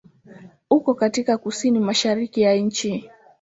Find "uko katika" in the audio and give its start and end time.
0.69-1.37